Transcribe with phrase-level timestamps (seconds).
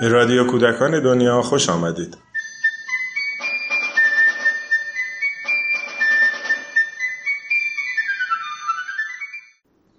[0.00, 2.16] به رادیو کودکان دنیا خوش آمدید.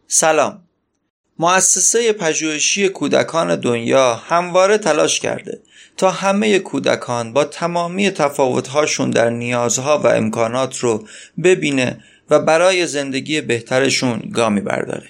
[0.08, 0.64] سلام
[1.40, 5.62] مؤسسه پژوهشی کودکان دنیا همواره تلاش کرده
[5.98, 11.08] تا همه کودکان با تمامی تفاوتهاشون در نیازها و امکانات رو
[11.44, 15.10] ببینه و برای زندگی بهترشون گامی برداره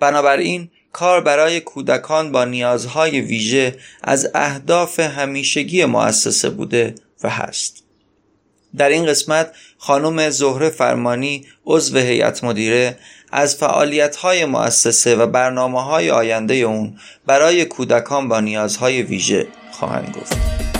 [0.00, 7.84] بنابراین کار برای کودکان با نیازهای ویژه از اهداف همیشگی مؤسسه بوده و هست
[8.76, 12.98] در این قسمت خانم زهره فرمانی عضو هیئت مدیره
[13.32, 20.73] از فعالیت‌های مؤسسه و برنامه آینده اون برای کودکان با نیازهای ویژه خواهند گفت.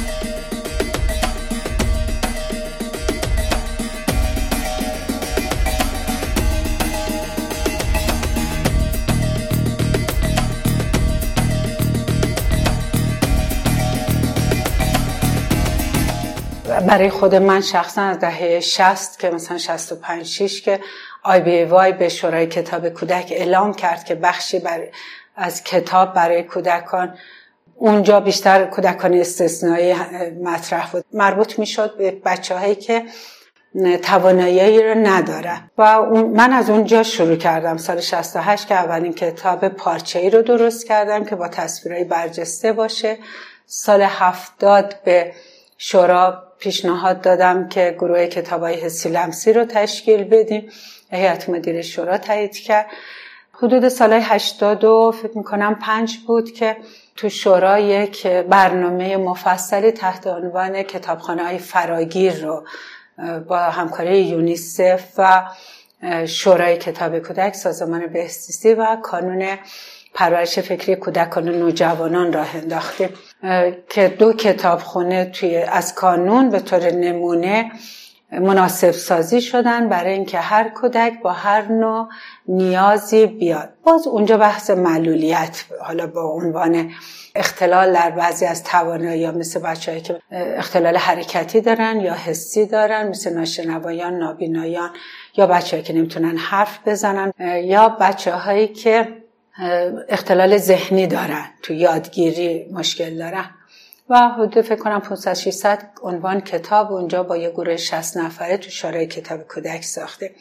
[16.94, 20.80] برای خود من شخصا از دهه 60 که مثلا 65 6 که
[21.22, 24.80] آی بی وای به شورای کتاب کودک اعلام کرد که بخشی بر
[25.36, 27.16] از کتاب برای کودکان
[27.76, 29.94] اونجا بیشتر کودکان استثنایی
[30.42, 31.04] مطرح بود.
[31.12, 33.04] مربوط می‌شد به بچه هایی که
[34.02, 35.70] توانایی رو نداره.
[35.78, 36.02] و
[36.34, 37.76] من از اونجا شروع کردم.
[37.76, 43.18] سال 68 که اولین کتاب پارچه ای رو درست کردم که با تصویرهای برجسته باشه.
[43.66, 45.32] سال 70 به
[45.78, 50.70] شورا پیشنهاد دادم که گروه کتابای حسی لمسی رو تشکیل بدیم.
[51.10, 52.86] هیئت مدیره شورا تایید کرد.
[53.52, 56.76] حدود سال 82 فکر می‌کنم پنج بود که
[57.16, 62.64] تو شورا یک برنامه مفصلی تحت عنوان کتابخانه های فراگیر رو
[63.48, 65.42] با همکاری یونیسف و
[66.26, 69.58] شورای کتاب کودک سازمان بهزیستی و کانون
[70.14, 73.08] پرورش فکری کودکان و نوجوانان راه انداختیم.
[73.88, 77.70] که دو کتابخونه توی از کانون به طور نمونه
[78.32, 82.08] مناسب سازی شدن برای اینکه هر کودک با هر نوع
[82.48, 83.68] نیازی بیاد.
[83.84, 86.90] باز اونجا بحث معلولیت حالا با عنوان
[87.34, 93.08] اختلال در بعضی از توانایی یا مثل بچههایی که اختلال حرکتی دارن یا حسی دارن
[93.08, 94.90] مثل ناشنوایان نابینایان
[95.36, 97.32] یا بچههایی که نمی‌تونن حرف بزنن
[97.64, 99.23] یا بچه هایی که
[100.08, 103.50] اختلال ذهنی دارن تو یادگیری مشکل دارن
[104.08, 108.70] و حدود فکر کنم 500 600 عنوان کتاب اونجا با یه گروه 60 نفره تو
[108.70, 110.34] شورای کتاب کودک ساخته.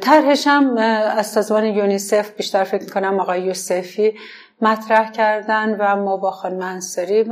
[0.00, 4.14] طرحش هم از سازمان یونیسف بیشتر فکر کنم آقای یوسفی
[4.60, 7.24] مطرح کردن و ما با خانم انصاری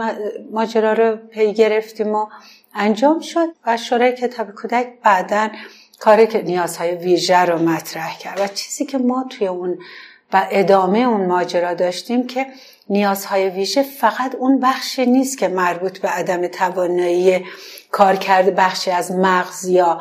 [0.52, 2.26] ماجرا رو پی گرفتیم و
[2.74, 5.48] انجام شد و شورای کتاب کودک بعدا
[6.00, 8.40] کاری که نیازهای ویژه رو مطرح کرد.
[8.40, 9.78] و چیزی که ما توی اون
[10.32, 12.46] و ادامه اون ماجرا داشتیم که
[12.88, 17.44] نیازهای ویژه فقط اون بخشی نیست که مربوط به عدم توانایی
[17.90, 20.00] کار کرده بخشی از مغز یا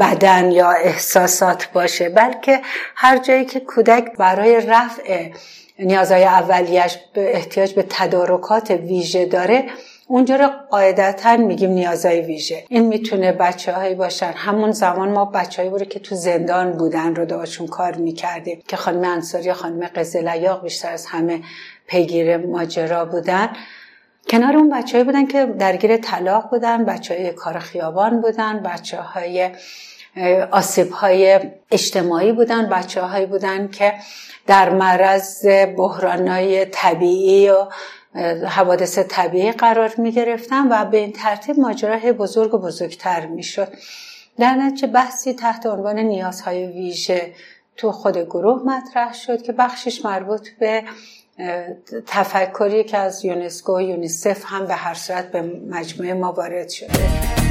[0.00, 2.60] بدن یا احساسات باشه بلکه
[2.94, 5.30] هر جایی که کودک برای رفع
[5.78, 9.64] نیازهای اولیش به احتیاج به تدارکات ویژه داره
[10.08, 12.64] اونجا رو قاعدتا میگیم نیازهای ویژه.
[12.68, 14.32] این می‌تونه بچه هایی باشن.
[14.36, 19.04] همون زمان ما بچه هایی که تو زندان بودن رو داشون کار می‌کردیم که خانم
[19.04, 21.40] انصاری خانم قزلیاق بیشتر از همه
[21.86, 23.48] پیگیر ماجرا بودن.
[24.28, 29.50] کنار اون بچه بودن که درگیر طلاق بودن بچه های کار خیابان بودن بچه های
[30.50, 31.40] آسیب های
[31.70, 33.92] اجتماعی بودن بچه هایی بودن که
[34.46, 35.46] در معرض
[35.76, 37.66] بحران های طبیعی و
[38.46, 43.68] حوادث طبیعی قرار می گرفتن و به این ترتیب ماجراه بزرگ و بزرگتر می شد
[44.38, 47.32] در نتیجه بحثی تحت عنوان نیازهای ویژه
[47.76, 50.84] تو خود گروه مطرح شد که بخشش مربوط به
[52.06, 57.45] تفکری که از یونسکو و یونیسف هم به هر صورت به مجموعه ما وارد شده.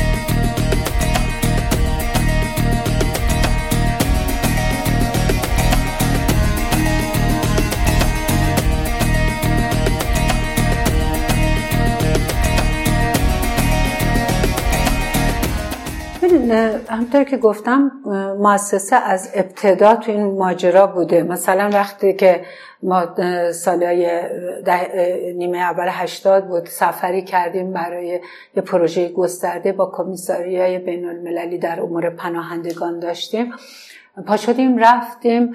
[16.89, 17.91] همطور که گفتم
[18.39, 21.23] مؤسسه از ابتدا تو این ماجرا بوده.
[21.23, 22.45] مثلا وقتی که
[22.83, 23.15] ما
[23.51, 24.21] سالهای
[25.37, 28.21] نیمه اول هشتاد بود سفری کردیم برای
[28.55, 33.53] یه پروژه گسترده با کمیساری های بین المللی در امور پناهندگان داشتیم.
[34.27, 35.51] پا شدیم رفتیم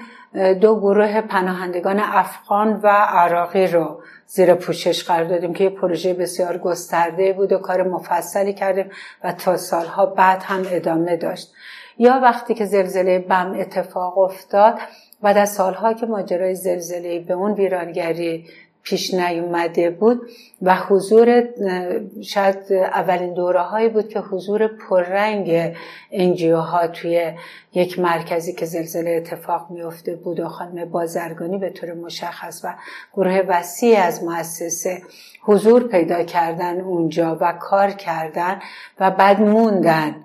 [0.61, 4.00] دو گروه پناهندگان افغان و عراقی رو.
[4.33, 8.89] زیر پوشش قرار دادیم که یه پروژه بسیار گسترده بود و کار مفصلی کردیم
[9.23, 11.53] و تا سالها بعد هم ادامه داشت.
[11.97, 14.79] یا وقتی که زلزله بم اتفاق افتاد
[15.21, 18.45] بعد از سالها که ماجرای زلزله به اون ویرانگری
[18.83, 20.21] پیش نیومده بود
[20.61, 21.43] و حضور
[22.23, 25.75] شاید اولین دوره هایی بود که حضور پررنگ
[26.11, 27.33] انجیو ها توی
[27.73, 32.73] یک مرکزی که زلزله اتفاق میفته بود و خانم بازرگانی به طور مشخص و
[33.13, 35.01] گروه وسیع از مؤسسه
[35.41, 38.59] حضور پیدا کردن اونجا و کار کردن
[38.99, 40.15] و بعد موندن.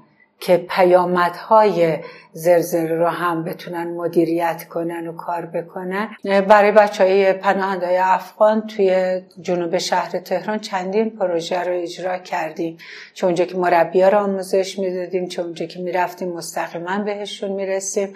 [0.40, 1.98] که پیامدهای
[2.32, 6.16] زلزله رو هم بتونن مدیریت کنن و کار بکنن.
[6.24, 12.78] برای بچه های پناهنده افغان توی جنوب شهر تهران چندین پروژه رو اجرا کردیم.
[13.14, 18.14] چون اونجا که رو آموزش می‌دادیم چون اونجا که می‌رفتیم مستقیما بهشون می‌رسیم.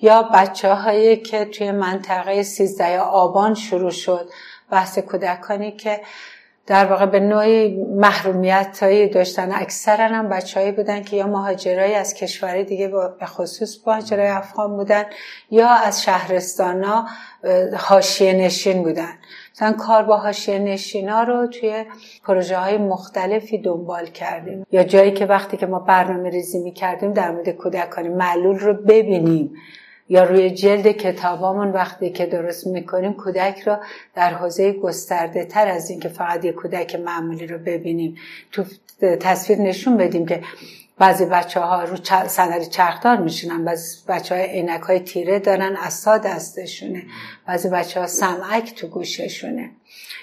[0.00, 4.28] یا بچه هایی که توی منطقه سیزده آبان شروع شد
[4.70, 6.00] بحث کودکانی که
[6.68, 9.52] در واقع به نوعی محرومیت هایی داشتن.
[9.52, 12.88] اکثرا هم بچههایی بودن که یا مهاجرایی از کشوری دیگه
[13.20, 15.04] به خصوص مهاجرای افغان بودن
[15.50, 17.06] یا از شهرستان ها
[17.76, 19.12] حاشیه نشین بودن.
[19.54, 21.84] مثلا کار با حاشیه نشینا رو توی
[22.24, 24.66] پروژه های مختلفی دنبال کردیم.
[24.72, 28.74] یا جایی که وقتی که ما برنامه ریزی می کردیم در مورد کودکان معلول رو
[28.74, 29.54] ببینیم.
[30.08, 33.76] یا روی جلد کتابامون وقتی که درست می‌کنیم کودک رو
[34.14, 38.16] در حوزه گسترده تر از اینکه فقط یه کودک معمولی رو ببینیم.
[38.52, 38.64] تو
[39.20, 40.42] تصویر نشون بدیم که
[40.98, 41.96] بعضی بچه ها رو
[42.26, 47.02] صندلی چرخدار میشونن بعضی بچه های عینک های تیره دارن اسا دستشونه.
[47.46, 49.70] بعضی بچه ها سمعک تو گوششونه.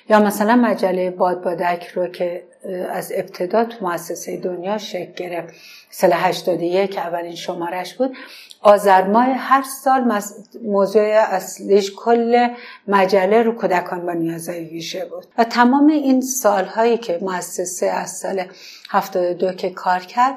[0.09, 2.43] یا مثلا مجله باد بادک رو که
[2.89, 5.53] از ابتدا تو مؤسسه دنیا شکل گرفت.
[5.89, 8.17] سال 81 اولین شمارش بود.
[8.65, 9.01] آذر
[9.37, 10.21] هر سال
[10.63, 12.47] موضوع اصلیش کل
[12.87, 15.25] مجله رو کودکان با نیازهای ویژه بود.
[15.37, 18.43] و تمام این سالهایی که مؤسسه از سال
[18.89, 20.33] 72 که کار کرد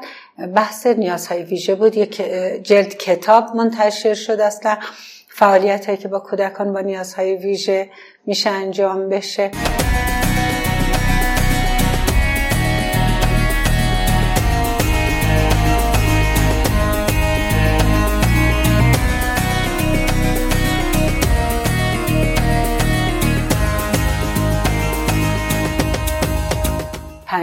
[0.54, 1.96] بحث نیازهای ویژه بود.
[1.96, 2.22] یک
[2.62, 4.78] جلد کتاب منتشر شد اصلا.
[5.28, 7.90] فعالیت هایی که با کودکان با نیازهای ویژه
[8.26, 9.50] میشه انجام بشه.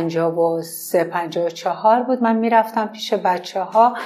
[0.06, 2.24] پنجاب و سه پنجاب و چهار بود.
[2.24, 3.98] من می‌رفتم پیش بچه ها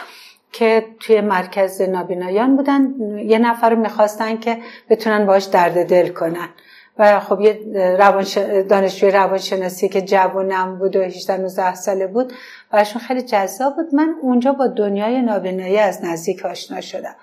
[0.52, 2.94] که توی مرکز نابینایان بودن.
[3.18, 4.58] یه نفر رو می‌خواستن که
[4.90, 6.50] بتونن باش درد دل کنن.
[6.98, 7.60] و خب یه
[8.00, 8.38] روانش...
[8.70, 12.34] دانشجوی روانشناسی که جوانم بود و 18 19 ساله بود
[12.72, 13.96] براشون خیلی جذاب بود.
[13.96, 17.16] من اونجا با دنیای نابینایی از نزدیک آشنا شدم.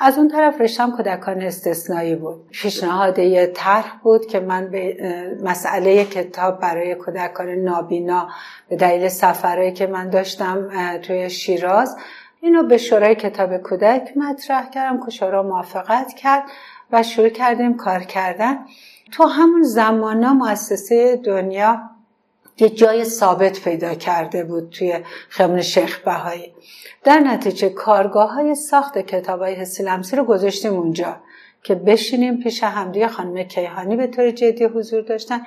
[0.00, 2.48] از اون طرف رشتم کودکان استثنایی بود.
[2.50, 4.96] پیشنهاد یه طرح بود که من به
[5.44, 8.28] مسئله کتاب برای کودکان نابینا
[8.68, 10.68] به دلیل سفرهایی که من داشتم
[11.02, 11.96] توی شیراز
[12.40, 16.42] اینو به شورای کتاب کودک مطرح کردم که شورا موافقت کرد
[16.92, 18.58] و شروع کردیم کار کردن.
[19.12, 21.80] تو همون زمان مؤسسه دنیا
[22.60, 26.52] یه جای ثابت پیدا کرده بود توی خمن شیخ بهایی.
[27.04, 31.16] در نتیجه کارگاه های ساخت کتاب های حسی لمسی رو گذاشتیم اونجا
[31.62, 33.08] که بشینیم پیش همدیگه.
[33.08, 35.40] خانم کیهانی به طور جدی حضور داشتن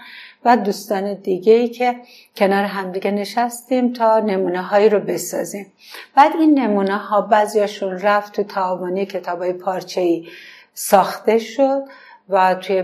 [0.45, 1.95] و دوستان دیگه ای که
[2.35, 5.71] کنار همدیگه نشستیم تا نمونه هایی رو بسازیم.
[6.15, 10.27] بعد این نمونه ها بعضیاشون رفت تو تعاونی کتاب های پارچه ای
[10.73, 11.83] ساخته شد.
[12.29, 12.81] و توی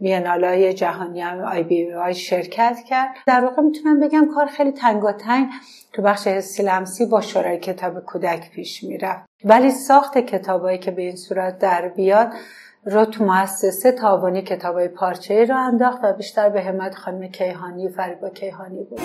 [0.00, 3.10] بینالای جهانی هم آی بی آی شرکت کرد.
[3.26, 5.48] در واقع می‌تونم بگم کار خیلی تنگاتنگ
[5.92, 9.28] تو بخش حسی لمسی با شورای کتاب کودک پیش می‌رفت.
[9.44, 12.32] ولی ساخت کتابایی که به این صورت در بیاد
[12.84, 18.28] رو تو مؤسسه تابانی کتابای پارچه رو انداخت و بیشتر به همت خانم کیهانی فریبا
[18.28, 19.00] کیهانی بود.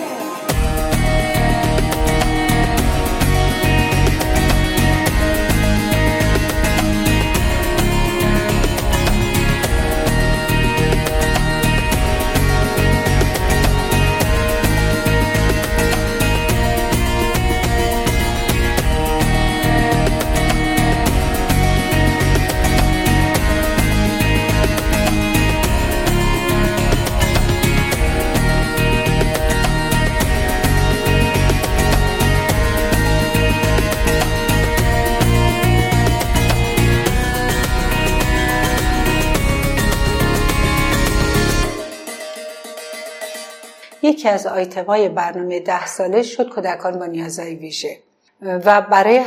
[44.13, 44.47] یکی از
[44.87, 47.97] های برنامه ده ساله شد کودکان با نیازهای ویژه.
[48.41, 49.23] و برای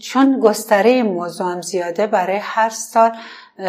[0.00, 3.12] چون گستره موضوع هم زیاده برای هر سال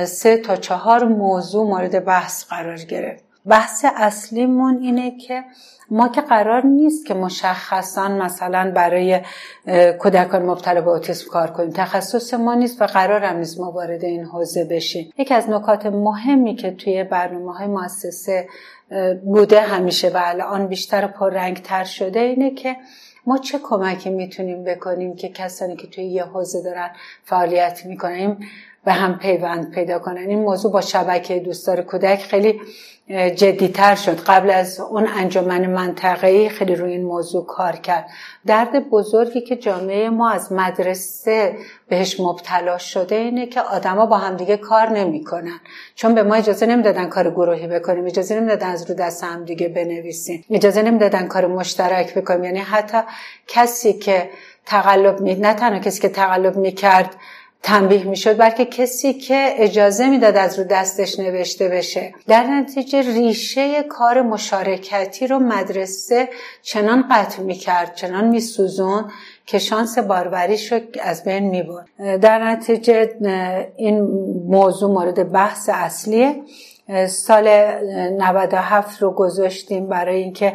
[0.05, 3.28] سه تا چهار موضوع مورد بحث قرار گرفت.
[3.49, 5.43] بحث اصلیمون اینه که
[5.91, 9.21] ما که قرار نیست که مشخصا مثلا برای
[9.99, 11.69] کودکان مبتلا به اوتیسم کار کنیم.
[11.69, 15.13] تخصص ما نیست و قرار هم نیست ما وارد این حوزه بشیم.
[15.17, 18.47] یکی از نکات مهمی که توی برنامه های مؤسسه
[19.23, 22.75] بوده همیشه و الان بیشتر پررنگتر شده اینه که
[23.25, 26.89] ما چه کمکی می‌تونیم بکنیم که کسانی که توی یه حوزه دارن
[27.23, 28.37] فعالیت می‌کنیم
[28.85, 30.17] به هم پیوند پیدا کنن.
[30.17, 32.61] این موضوع با شبکه دوستدار کودک خیلی
[33.09, 34.19] جدیتر شد.
[34.19, 38.09] قبل از اون انجمن منطقه‌ای خیلی روی این موضوع کار کرد.
[38.45, 41.55] درد بزرگی که جامعه ما از مدرسه
[41.87, 45.59] بهش مبتلا شده اینه که آدما با همدیگه کار نمی‌کنن.
[45.95, 50.45] چون به ما اجازه نمی‌دادن کار گروهی بکنیم اجازه نمی‌دادن از رو دست همدیگه بنویسیم
[50.49, 52.43] اجازه نمی‌دادن کار مشترک بکنیم.
[52.43, 52.97] یعنی حتی
[53.47, 54.29] کسی که
[54.65, 55.35] تقلب می...
[55.35, 57.15] نه تنها کسی که تقلب می‌کرد
[57.63, 62.13] تنبیه می‌شد بلکه کسی که اجازه می‌داد از رو دستش نوشته بشه.
[62.27, 66.29] در نتیجه ریشه کار مشارکتی رو مدرسه
[66.61, 69.11] چنان قطع می‌کرد چنان میسوزون
[69.45, 71.87] که شانس باروریش رو از بین می‌برد.
[72.21, 73.09] در نتیجه
[73.75, 74.01] این
[74.47, 76.35] موضوع مورد بحث اصلیه.
[77.07, 77.47] سال
[78.17, 80.53] 97 رو گذاشتیم برای اینکه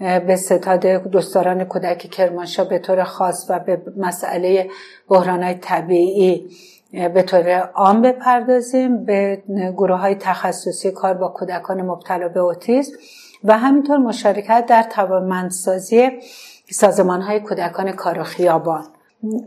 [0.00, 4.70] به ستاد دوستداران کودک کرمانشاه به طور خاص و به مسئله
[5.08, 6.50] بحران طبیعی
[6.92, 9.04] به طور عام بپردازیم.
[9.04, 9.42] به
[9.76, 12.92] گروه های تخصصی کار با کودکان مبتلا به اوتیسم
[13.44, 16.10] و همینطور مشارکت در توانمندسازی
[16.70, 18.84] سازمان های کودکان کار خیابان.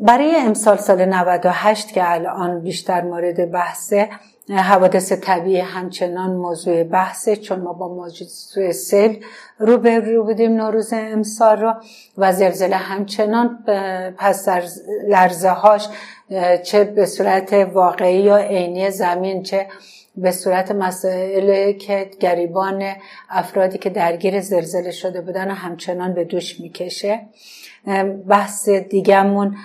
[0.01, 4.09] برای امسال سال 98 که الان بیشتر مورد بحثه
[4.49, 9.25] حوادث طبیعی همچنان موضوع بحثه چون ما با موضوع سیل
[9.59, 11.73] رو به رو بودیم نوروز امسال رو
[12.17, 13.63] و زلزله همچنان
[14.17, 14.63] پس در
[15.07, 15.87] لرزه هاش
[16.63, 19.67] چه به صورت واقعی یا عینی زمین چه
[20.17, 22.93] به صورت مسائل که گریبان
[23.29, 27.19] افرادی که درگیر زلزله شده بودن همچنان به دوش می‌کشه.
[28.27, 29.55] بحث دیگهمون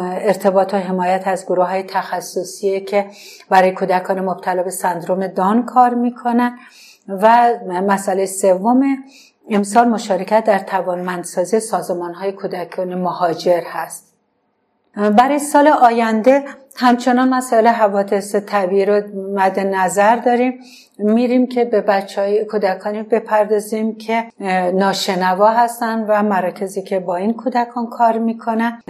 [0.00, 3.06] ارتباط و حمایت از گروه های تخصصیه که
[3.50, 6.58] برای کودکان مبتلا به سندروم دان کار می‌کنن.
[7.08, 8.96] و مسئله سوم
[9.50, 14.11] امسال مشارکت در توانمندسازی سازمان های کودکان مهاجر هست.
[14.96, 16.44] برای سال آینده
[16.76, 19.02] همچنان مسائل حوادث طبیعی رو
[19.34, 20.60] مد نظر داریم.
[20.98, 24.24] میریم که به بچه های کودکانی بپردازیم که
[24.74, 28.82] ناشنوا هستن و مراکزی که با این کودکان کار می‌کنن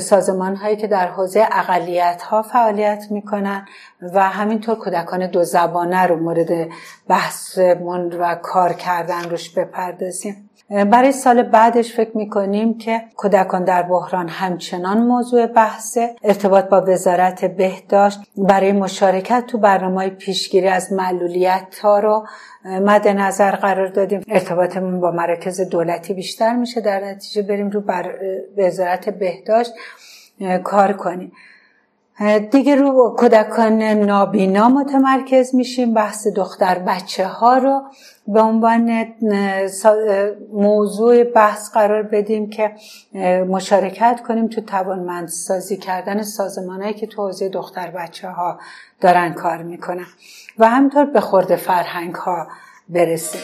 [0.00, 3.66] سازمان هایی که در حوزه اقلیت ها فعالیت می‌کنن
[4.14, 6.68] و همینطور کودکان دو زبانه رو مورد
[7.08, 10.47] بحثمون و کار کردن روش بپردازیم.
[10.70, 17.44] برای سال بعدش فکر می‌کنیم که کودکان در بحران همچنان موضوع بحثه ارتباط با وزارت
[17.44, 22.26] بهداشت برای مشارکت تو برنامه پیشگیری از معلولیت ها رو
[22.64, 24.22] مد نظر قرار دادیم.
[24.28, 28.14] ارتباطمون با مراکز دولتی بیشتر میشه در نتیجه بریم رو بر
[28.56, 29.72] وزارت بهداشت
[30.64, 31.32] کار کنیم.
[32.50, 37.82] دیگه رو کودکان نابینا متمرکز میشیم بحث دختر بچه ها رو
[38.26, 39.06] به عنوان
[40.52, 42.72] موضوع بحث قرار بدیم که
[43.48, 48.58] مشارکت کنیم تو توانمندسازی کردن سازمانهایی که تو حوزه دختر بچه ها
[49.00, 50.06] دارن کار می‌کنن.
[50.58, 52.46] و همینطور به خورد فرهنگ ها
[52.88, 53.40] برسیم.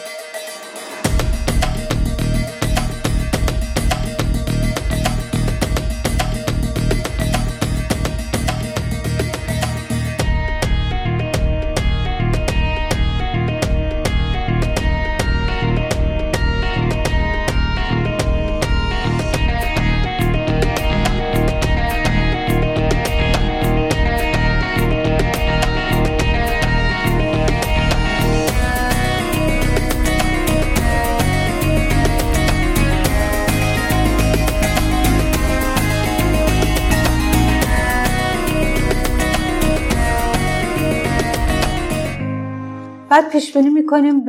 [43.15, 44.25] بعد پیش بینی می‌کنیم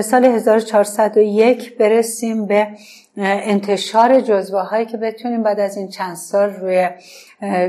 [0.00, 2.68] سال 1401 برسیم به
[3.16, 6.88] انتشار جزوه هایی که بتونیم بعد از این چند سال روی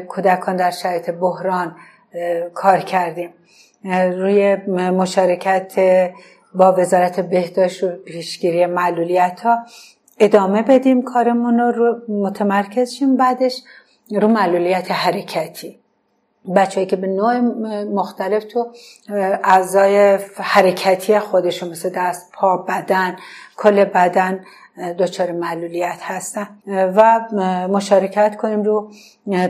[0.07, 1.75] کودکان در شرایط بحران
[2.53, 3.33] کار کردیم.
[4.11, 5.73] روی مشارکت
[6.53, 9.57] با وزارت بهداشت و پیشگیری معلولیت ها
[10.19, 13.61] ادامه بدیم کارمون رو متمرکز شیم بعدش
[14.11, 15.79] رو معلولیت حرکتی.
[16.55, 17.39] بچههایی که به نوع
[17.83, 18.67] مختلف تو
[19.43, 23.15] اعضای حرکتی خودشون مثل دست پا بدن
[23.57, 24.45] کل بدن
[24.99, 26.47] دچار معلولیت هستن.
[26.67, 27.19] و
[27.67, 28.91] مشارکت کنیم رو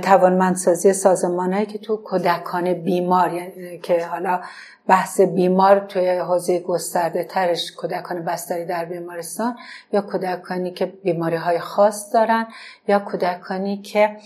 [0.02, 3.42] توانمندسازی سازمانهایی که تو کودکان بیمار
[3.84, 4.42] که حالا
[4.90, 9.58] بحث بیمار توی حوزه گسترده ترش کودکان بستری در بیمارستان
[9.94, 12.48] یا کودکانی که بیماری های خاص دارن
[12.88, 14.18] یا کودکانی که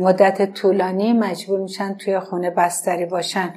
[0.00, 3.54] مدت طولانی مجبور میشن توی خونه بستری باشن.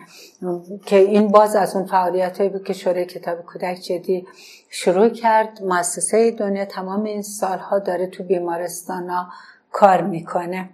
[0.86, 4.28] که این باز از اون فعالیت هایی بود که شورای کتاب کودک جدی
[4.70, 5.64] شروع کرد.
[5.64, 9.28] مؤسسه دنیا تمام این سالها داره تو بیمارستان ها
[9.72, 10.70] کار می‌کنه.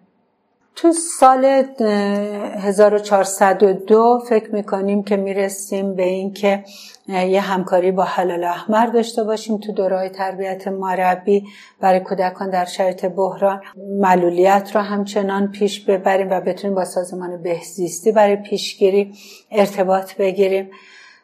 [0.75, 6.63] تو سال 1402 فکر می‌کنیم که می‌رسیم به اینکه
[7.07, 11.43] یه همکاری با حلال احمر داشته باشیم تو دورای تربیت مربی
[11.79, 13.61] برای کودکان در شرایط بحران.
[13.99, 19.13] معلولیت را همچنان پیش ببریم و بتونیم با سازمان بهزیستی برای پیشگیری
[19.51, 20.69] ارتباط بگیریم.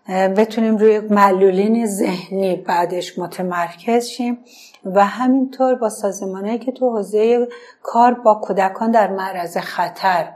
[0.09, 4.37] بتونیم روی معلولین ذهنی بعدش متمرکز شیم.
[4.85, 7.47] و همینطور با سازمانهایی که تو حوزه
[7.83, 10.31] کار با کودکان در معرض خطر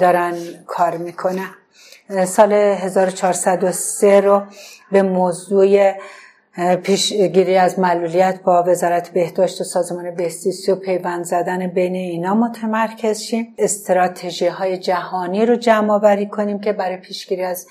[0.00, 0.34] دارن
[0.66, 1.50] کار می‌کنن.
[2.26, 4.42] سال 1403 رو
[4.92, 5.94] به موضوع
[6.82, 13.20] پیشگیری از معلولیت با وزارت بهداشت و سازمان بهزیستی و پیوند زدن بین اینا متمرکز
[13.20, 13.54] شیم.
[13.58, 17.66] استراتژی های جهانی رو جمع آوری کنیم که برای پیشگیری از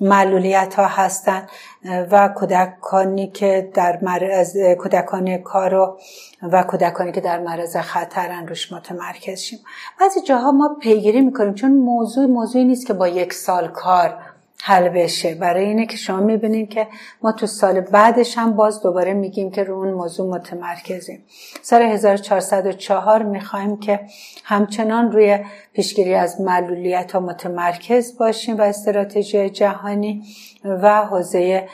[0.00, 1.48] معلولیت ها هستند
[1.84, 5.98] و کودکانی که در معرض کودکان کارو
[6.42, 9.58] و کودکانی که در معرض خطرن روش متمرکز شیم.
[10.00, 14.31] بعضی جاها ما پیگیری می‌کنیم چون موضوع موضوعی نیست که با یک سال کار
[14.64, 15.34] حل بشه.
[15.34, 16.86] برای اینه که شما می‌بینید که
[17.22, 21.24] ما تو سال بعدش هم باز دوباره میگیم که رو اون موضوع متمرکزیم.
[21.62, 24.00] سال 1404 می‌خوایم که
[24.44, 25.38] همچنان روی
[25.72, 30.22] پیشگیری از معلولیت ها متمرکز باشیم و استراتژی جهانی
[30.64, 31.68] و حوزه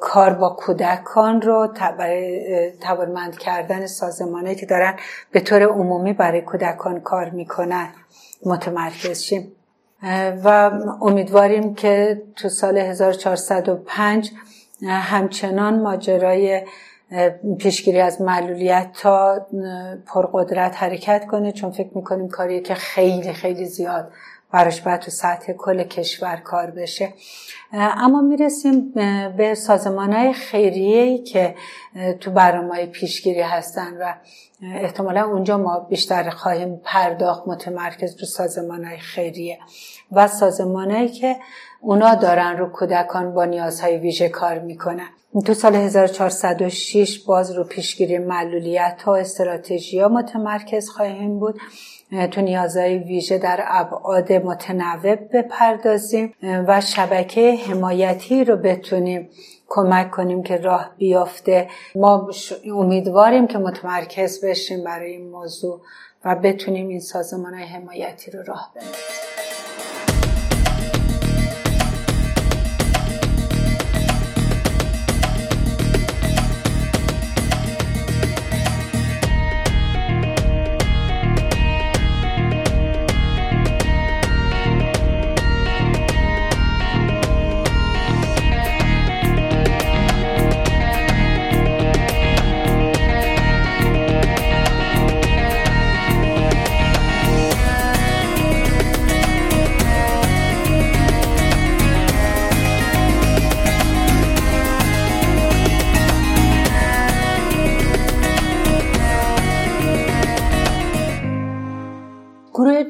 [0.00, 1.74] کار با کودکان رو
[2.80, 4.94] توانمند کردن سازمانه که دارن
[5.32, 7.88] به طور عمومی برای کودکان کار می‌کنن
[8.46, 9.52] متمرکز شیم.
[10.44, 10.70] و
[11.02, 14.30] امیدواریم که تو سال 1405
[14.88, 16.62] همچنان ماجرای
[17.58, 19.46] پیشگیری از معلولیت تا
[20.06, 21.52] پرقدرت حرکت کنه.
[21.52, 24.12] چون فکر می‌کنیم کاریه که خیلی خیلی زیاد
[24.52, 27.14] براش باید تو سطح کل کشور کار بشه.
[27.72, 28.92] اما می‌رسیم
[29.36, 31.54] به سازمان های خیریه که
[32.20, 34.14] تو برنامه پیشگیری هستن و
[34.62, 39.58] احتمالا اونجا ما بیشتر خواهیم پرداخت متمرکز رو سازمان های خیریه
[40.12, 41.36] و سازمانهایی که
[41.84, 45.08] اونا دارن رو کودکان با نیازهای ویژه کار می‌کنن.
[45.46, 51.60] تو سال 1406 باز رو پیشگیری معلولیت ها استراتژی ها متمرکز خواهیم بود.
[52.30, 59.30] تو نیازهای ویژه در ابعاد متنوع بپردازیم و شبکه حمایتی رو بتونیم
[59.68, 62.28] کمک کنیم که راه بیافته ما
[62.74, 65.80] امیدواریم که متمرکز بشیم برای این موضوع
[66.24, 69.31] و بتونیم این سازمان حمایتی رو راه بندازیم.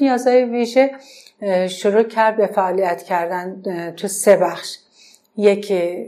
[0.02, 0.90] نیازهای ویژه
[1.68, 3.62] شروع کرد به فعالیت کردن
[3.96, 4.78] تو سه بخش.
[5.36, 6.06] یکی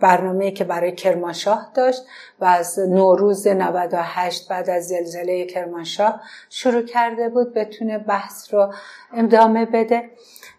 [0.00, 2.02] برنامه که برای کرمانشاه داشت
[2.40, 8.72] و از نوروز 98 بعد از زلزله کرمانشاه شروع کرده بود بتونه بحث رو
[9.14, 10.10] ادامه بده.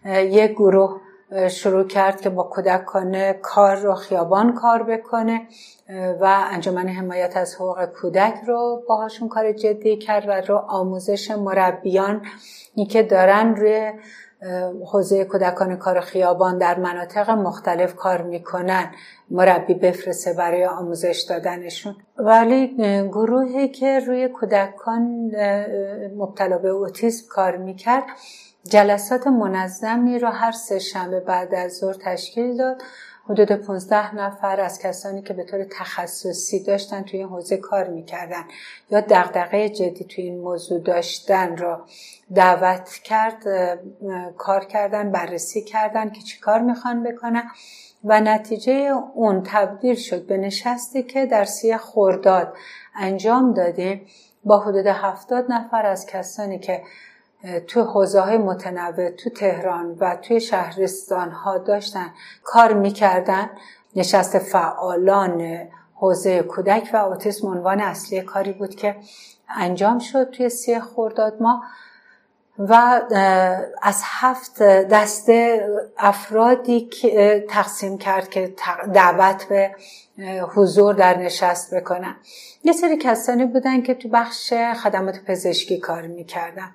[0.06, 1.00] یک گروه
[1.48, 5.46] شروع کرد که با کودکان کار رو خیابان کار بکنه.
[6.20, 12.22] و انجمن حمایت از حقوق کودک رو باهاشون کار جدی کرد و رو آموزش مربیان
[12.88, 13.92] که دارن روی
[14.86, 18.90] حوزه کودکان کار خیابان در مناطق مختلف کار می‌کنن
[19.30, 21.96] مربی بفرسته برای آموزش دادنشون.
[22.18, 22.76] ولی
[23.08, 25.30] گروهی که روی کودکان
[26.16, 28.04] مبتلا به اوتیسم کار می‌کرد
[28.64, 32.82] جلسات منظمی رو هر سه شنبه بعد از ظهر تشکیل داد.
[33.30, 38.44] حدود 15 نفر از کسانی که به طور تخصصی داشتن توی این حوزه کار می‌کردن
[38.90, 41.86] یا دغدغه جدی توی این موضوع داشتن را
[42.34, 43.44] دعوت کرد
[44.38, 47.44] کار کردن بررسی کردن که چی کار می‌خوان بکنن
[48.04, 48.72] و نتیجه
[49.14, 52.54] اون تبدیل شد به نشستی که در سی خورداد
[52.96, 54.06] انجام دادیم.
[54.44, 56.82] با حدود هفتاد نفر از کسانی که
[57.66, 63.50] تو حوزه های متنوع تو تهران و توی شهرستان ها داشتن کار می‌کردن.
[63.96, 68.96] نشست فعالان حوزه کودک و اوتیسم عنوان اصلی کاری بود که
[69.56, 71.62] انجام شد توی سی خورداد ما.
[72.58, 73.00] و
[73.82, 78.54] از هفت دسته افرادی که تقسیم کرد که
[78.94, 79.74] دعوت به
[80.54, 82.16] حضور در نشست بکنن.
[82.64, 86.74] یه سری کسانی بودن که تو بخش خدمات پزشکی کار می‌کردن.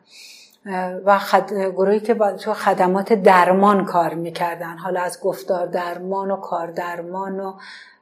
[1.06, 1.54] و خد...
[1.54, 4.78] گروهی که تو خدمات درمان کار می‌کردن.
[4.78, 7.54] حالا از گفتار درمان و کار درمان و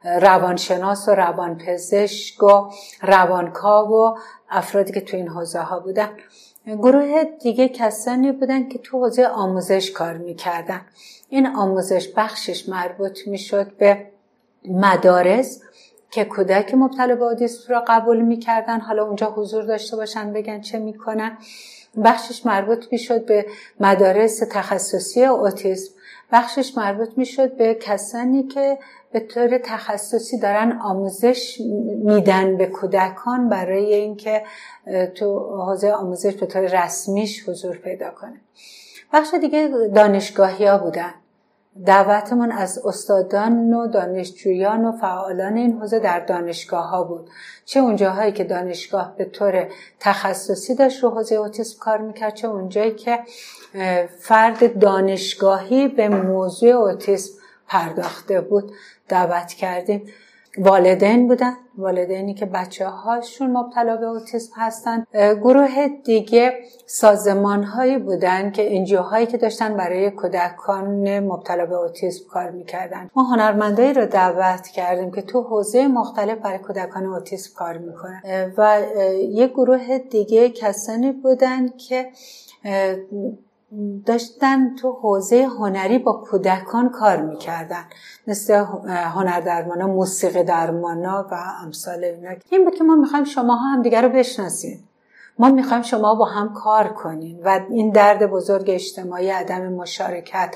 [0.04, 2.70] روانشناس و روانپزشک و
[3.02, 4.14] روانکاو و
[4.50, 6.08] افرادی که تو این حوزه ها بودن.
[6.66, 10.80] گروه دیگه کسانی بودن که تو حوزه آموزش کار می‌کردن.
[11.28, 14.06] این آموزش بخشش مربوط می‌شد به
[14.68, 15.62] مدارس
[16.14, 18.80] که کودک مبتلا به اودیسم را قبول می‌کردن.
[18.80, 21.38] حالا اونجا حضور داشته باشن بگن چه می‌کنن.
[22.04, 23.46] بخشش مربوط می‌شد به
[23.80, 25.94] مدارس تخصصی اوتیسم.
[26.32, 28.78] بخشش مربوط می‌شد به کسانی که
[29.12, 31.60] به طور تخصصی دارن آموزش
[32.04, 34.42] میدن به کودکان برای اینکه
[35.14, 38.40] تو حوزه آموزش به طور رسمیش حضور پیدا کنه.
[39.12, 41.14] بخش دیگه دانشگاهی ها بودن.
[41.86, 47.30] دعوتمون از استادان و دانشجویان و فعالان این حوزه در دانشگاه ها بود.
[47.64, 49.68] چه اونجاهایی که دانشگاه به طور
[50.00, 53.18] تخصصی داشت رو حوزه اوتیسم کار می‌کرد چه اونجایی که
[54.18, 57.32] فرد دانشگاهی به موضوع اوتیسم
[57.68, 58.72] پرداخته بود
[59.08, 60.06] دعوت کردیم.
[60.58, 61.56] والدین بودن.
[61.78, 65.06] والدینی که بچه هاشون مبتلا به اوتیسم هستن.
[65.14, 66.52] گروه دیگه
[66.86, 73.10] سازمان هایی بودن که انجیو هایی که داشتن برای کودکان مبتلا به اوتیسم کار می‌کردن.
[73.16, 78.52] ما هنرمندایی رو دعوت کردیم که تو حوزه مختلف برای کودکان اوتیسم کار می‌کنن.
[78.56, 78.80] و
[79.30, 82.06] یه گروه دیگه کسانی بودن که
[84.06, 87.84] داشتن تو حوزه هنری با کودکان کار می‌کردن.
[88.26, 88.54] مثل
[88.86, 92.30] هنر درمانا موسیقی درمانا و امثال اینا.
[92.50, 94.78] این بود که ما می‌خوایم شما هم دیگر رو بشناسین
[95.38, 100.54] ما می‌خوایم شما با هم کار کنین و این درد بزرگ اجتماعی عدم مشارکت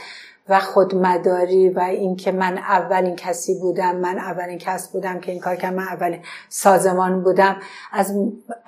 [0.48, 5.56] و خودمداری و اینکه من اولین کسی بودم من اولین کس بودم که این کار
[5.56, 7.56] کردم من اولین سازمان بودم.
[7.92, 8.14] از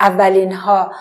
[0.01, 0.93] اولین ها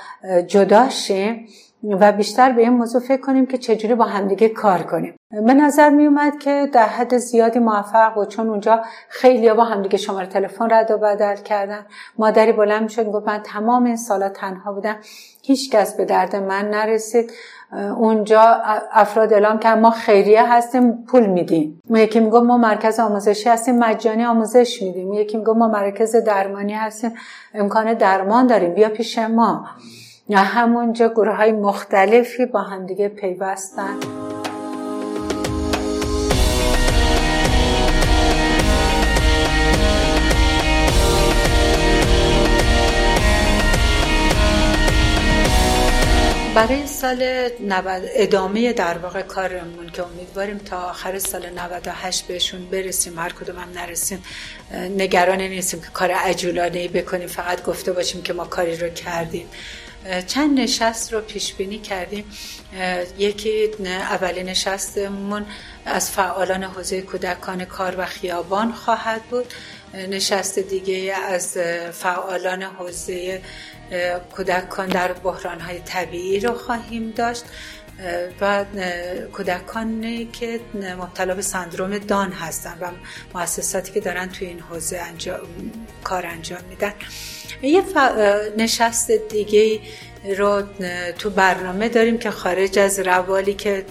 [0.48, 1.48] جدا شیم.
[1.84, 5.16] و بیشتر به این موضوع فکر کنیم که چجوری با همدیگه کار کنیم.
[5.32, 9.98] به نظر می اومد که در حد زیادی موفق و چون اونجا خیلی با همدیگه
[9.98, 11.86] شماره تلفن رد و بدل کردن.
[12.18, 14.96] مادری بلند می شد گفت من تمام این سالا تنها بودم.
[15.44, 17.32] هیچ کس به درد من نرسید.
[17.98, 18.42] اونجا
[18.92, 21.82] افراد اعلام که ما خیریه هستیم پول میدیم.
[21.90, 25.14] یکی میگه ما مرکز آموزشی هستیم مجانی آموزش میدیم.
[25.14, 27.14] یکی میگه ما مرکز درمانی هستیم.
[27.54, 29.66] امکان درمان داریم بیا پیش ما.
[30.30, 34.00] یا همونجا گروه های مختلفی با همدیگه پیوستن.
[46.56, 53.20] برای سال 90 ادامه در واقع کارمون که امیدواریم تا آخر سال 98 بهشون برسیم
[53.20, 54.24] هر کدوم هم نرسیم
[54.98, 59.48] نگران نیستیم که کار عجولانه بکنیم فقط گفته باشیم که ما کاری رو کردیم.
[60.28, 62.26] چند نشست رو پیش بینی کردیم
[63.18, 65.46] یکی اولین نشستمون
[65.86, 69.46] از فعالان حوزه کودکان کار و خیابان خواهد بود.
[69.94, 71.58] نشست دیگه از
[71.92, 73.42] فعالان حوزه
[74.36, 77.44] کودکان در بحران های طبیعی رو خواهیم داشت.
[78.42, 78.66] و
[79.34, 80.60] کودکانی که
[80.98, 82.88] مبتلا به سندروم دان هستن و
[83.36, 85.40] مؤسساتی که دارن توی این حوزه انجام،
[86.04, 86.94] کار انجام میدن.
[87.62, 87.84] یه
[88.58, 89.80] نشست دیگه
[90.38, 90.64] رو
[91.18, 93.86] تو برنامه داریم که خارج از روالی که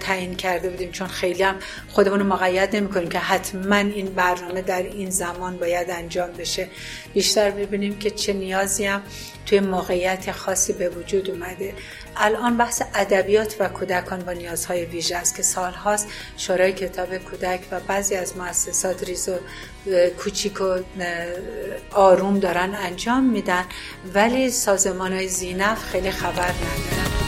[0.00, 1.56] تعیین کرده بودیم چون خیلی هم
[1.88, 6.68] خودمون مقید نمی کنیم که حتما این برنامه در این زمان باید انجام بشه.
[7.14, 9.02] بیشتر ببینیم که چه نیازی هم
[9.46, 11.74] توی موقعیت خاصی به وجود اومده.
[12.16, 17.80] الان بحث ادبیات و کودکان با نیازهای ویژه است که سالهاست شورای کتاب کودک و
[17.80, 19.38] بعضی از مؤسسات ریز و
[20.18, 20.78] کوچیک و
[21.90, 23.64] آروم دارن انجام میدن
[24.14, 27.19] ولی سازمان های زینف خیلی خبر ندارن.